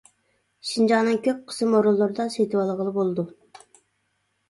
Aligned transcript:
شىنجاڭنىڭ 0.69 1.19
كۆپ 1.27 1.45
قىسىم 1.53 1.77
ئورۇنلىرىدا 1.81 2.29
سېتىۋالغىلى 2.39 2.99
بولىدۇ. 3.01 3.31